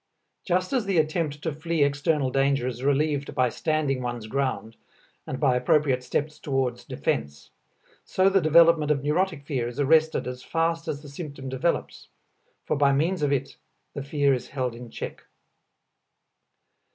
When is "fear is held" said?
14.01-14.73